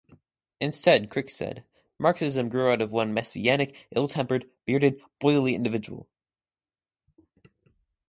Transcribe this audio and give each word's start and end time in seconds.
Instead 0.59 1.11
Crick 1.11 1.29
said: 1.29 1.63
"Marxism 1.99 2.49
grew 2.49 2.71
out 2.71 2.81
of 2.81 2.91
one 2.91 3.13
messianic, 3.13 3.85
ill-tempered, 3.95 4.49
bearded, 4.65 4.99
boily 5.21 5.53
individual". 5.53 6.09